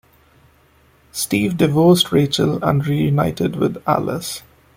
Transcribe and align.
Steve 1.11 1.55
divorced 1.57 2.11
Rachel 2.11 2.57
and 2.65 2.87
reunited 2.87 3.55
with 3.55 3.77
Alice. 3.85 4.41